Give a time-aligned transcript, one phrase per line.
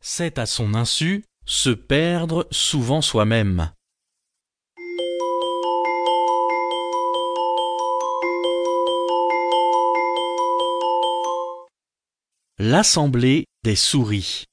[0.00, 3.72] c'est à son insu se perdre souvent soi-même.
[12.58, 14.44] L'assemblée des souris.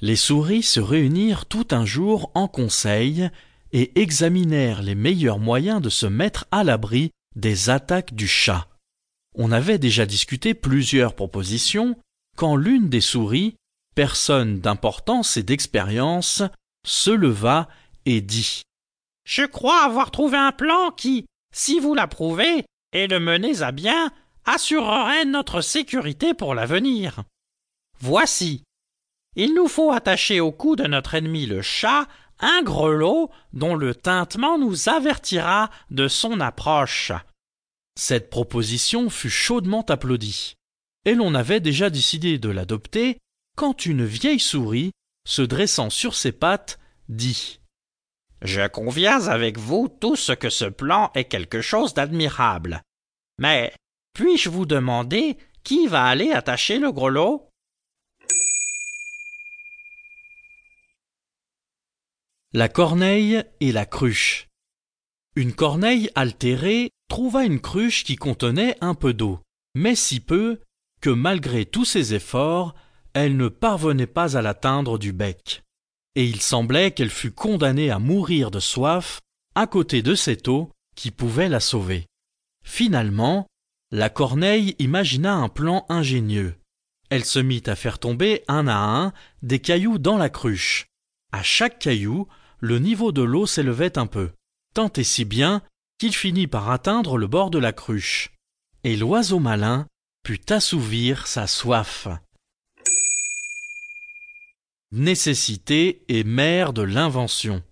[0.00, 3.30] Les souris se réunirent tout un jour en conseil
[3.72, 8.68] et examinèrent les meilleurs moyens de se mettre à l'abri des attaques du chat.
[9.34, 11.96] On avait déjà discuté plusieurs propositions
[12.36, 13.56] quand l'une des souris,
[13.96, 16.42] personne d'importance et d'expérience,
[16.86, 17.66] se leva
[18.04, 18.62] et dit
[19.24, 24.12] Je crois avoir trouvé un plan qui, si vous l'approuvez et le menez à bien,
[24.44, 27.24] assurerait notre sécurité pour l'avenir.
[27.98, 28.62] Voici.
[29.34, 32.06] Il nous faut attacher au cou de notre ennemi le chat
[32.38, 37.12] un grelot dont le tintement nous avertira de son approche.
[37.98, 40.54] Cette proposition fut chaudement applaudie,
[41.06, 43.18] et l'on avait déjà décidé de l'adopter
[43.56, 44.92] quand une vieille souris,
[45.26, 47.58] se dressant sur ses pattes, dit
[48.42, 52.82] Je conviens avec vous tous que ce plan est quelque chose d'admirable.
[53.38, 53.72] Mais
[54.12, 57.48] puis-je vous demander qui va aller attacher le grelot
[62.52, 64.48] La corneille et la cruche.
[65.34, 69.40] Une corneille altérée trouva une cruche qui contenait un peu d'eau,
[69.74, 70.60] mais si peu
[71.00, 72.74] que malgré tous ses efforts,
[73.16, 75.62] elle ne parvenait pas à l'atteindre du bec.
[76.16, 79.22] Et il semblait qu'elle fût condamnée à mourir de soif
[79.54, 82.04] à côté de cette eau qui pouvait la sauver.
[82.62, 83.46] Finalement,
[83.90, 86.56] la corneille imagina un plan ingénieux.
[87.08, 90.84] Elle se mit à faire tomber un à un des cailloux dans la cruche.
[91.32, 92.28] À chaque caillou,
[92.60, 94.32] le niveau de l'eau s'élevait un peu,
[94.74, 95.62] tant et si bien
[95.96, 98.34] qu'il finit par atteindre le bord de la cruche.
[98.84, 99.86] Et l'oiseau malin
[100.22, 102.08] put assouvir sa soif.
[104.92, 107.64] Nécessité est mère de l'invention.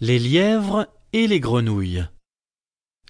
[0.00, 2.06] Les lièvres et les grenouilles.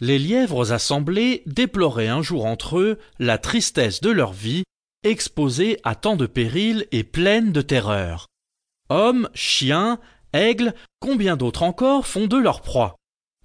[0.00, 4.62] Les lièvres assemblés déploraient un jour entre eux la tristesse de leur vie,
[5.02, 8.26] exposée à tant de périls et pleine de terreurs.
[8.88, 10.00] Hommes, chiens,
[10.32, 12.96] aigles, combien d'autres encore font de leur proie.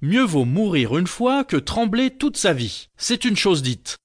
[0.02, 2.88] Mieux vaut mourir une fois que trembler toute sa vie.
[2.96, 3.98] C'est une chose dite.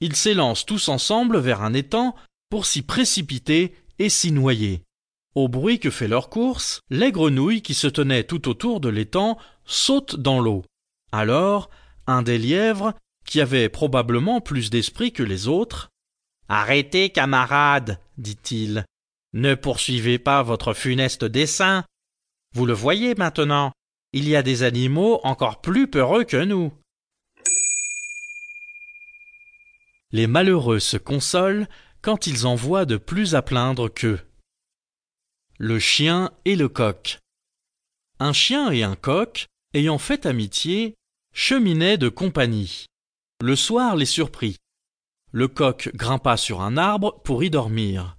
[0.00, 2.14] Ils s'élancent tous ensemble vers un étang
[2.50, 4.82] pour s'y précipiter et s'y noyer.
[5.34, 9.38] Au bruit que fait leur course, les grenouilles qui se tenaient tout autour de l'étang
[9.64, 10.64] sautent dans l'eau.
[11.12, 11.70] Alors,
[12.06, 12.94] un des lièvres,
[13.26, 15.90] qui avait probablement plus d'esprit que les autres.
[16.48, 18.84] Arrêtez, camarades, dit-il.
[19.34, 21.84] Ne poursuivez pas votre funeste dessein.
[22.54, 23.72] Vous le voyez maintenant,
[24.12, 26.72] il y a des animaux encore plus peureux que nous.
[30.12, 31.66] Les malheureux se consolent
[32.02, 34.20] quand ils en voient de plus à plaindre qu'eux.
[35.58, 37.18] Le chien et le coq.
[38.18, 40.94] Un chien et un coq, ayant fait amitié,
[41.32, 42.86] cheminaient de compagnie.
[43.42, 44.56] Le soir les surprit.
[45.32, 48.16] Le coq grimpa sur un arbre pour y dormir.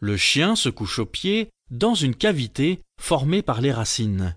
[0.00, 4.36] Le chien se couche au pied dans une cavité formée par les racines.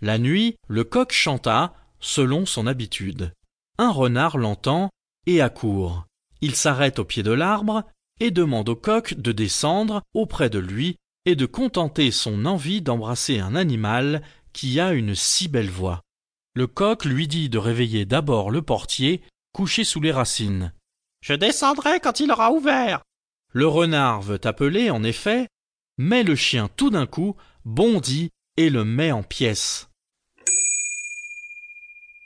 [0.00, 3.32] La nuit, le coq chanta selon son habitude.
[3.78, 4.90] Un renard l'entend
[5.26, 6.06] et accourt.
[6.40, 7.84] Il s'arrête au pied de l'arbre
[8.20, 13.38] et demande au coq de descendre auprès de lui et de contenter son envie d'embrasser
[13.38, 16.02] un animal qui a une si belle voix.
[16.54, 20.72] Le coq lui dit de réveiller d'abord le portier, couché sous les racines.
[21.20, 23.02] Je descendrai quand il aura ouvert.
[23.52, 25.48] Le renard veut appeler, en effet,
[25.98, 29.88] mais le chien tout d'un coup bondit et le met en pièces.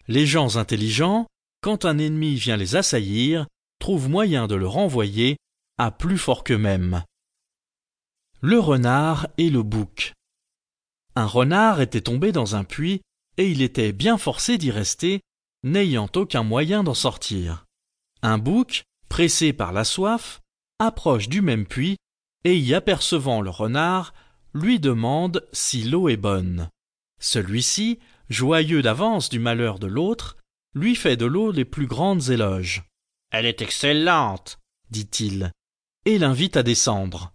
[0.08, 1.26] Les gens intelligents,
[1.60, 3.46] quand un ennemi vient les assaillir,
[3.78, 5.36] trouvent moyen de le renvoyer
[5.90, 7.02] plus fort qu'eux-mêmes.
[8.40, 10.12] Le renard et le bouc.
[11.14, 13.02] Un renard était tombé dans un puits
[13.36, 15.20] et il était bien forcé d'y rester,
[15.62, 17.64] n'ayant aucun moyen d'en sortir.
[18.22, 20.40] Un bouc, pressé par la soif,
[20.78, 21.96] approche du même puits,
[22.44, 24.14] et y apercevant le renard,
[24.54, 26.68] lui demande si l'eau est bonne.
[27.20, 30.36] Celui-ci, joyeux d'avance du malheur de l'autre,
[30.74, 32.84] lui fait de l'eau les plus grandes éloges.
[33.30, 34.58] Elle est excellente,
[34.90, 35.52] dit-il,
[36.04, 37.32] et l'invite à descendre.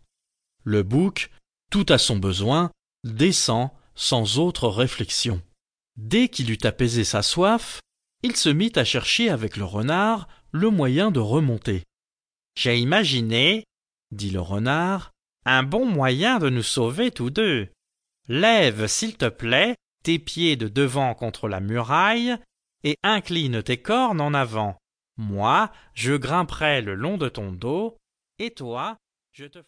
[0.63, 1.31] Le bouc,
[1.71, 2.71] tout à son besoin,
[3.03, 5.41] descend sans autre réflexion.
[5.95, 7.81] Dès qu'il eut apaisé sa soif,
[8.23, 11.83] il se mit à chercher avec le renard le moyen de remonter.
[12.55, 13.63] J'ai imaginé,
[14.11, 15.11] dit le renard,
[15.45, 17.69] un bon moyen de nous sauver tous deux.
[18.27, 22.35] Lève, s'il te plaît, tes pieds de devant contre la muraille
[22.83, 24.77] et incline tes cornes en avant.
[25.17, 27.97] Moi, je grimperai le long de ton dos,
[28.39, 28.99] et toi,
[29.31, 29.61] je te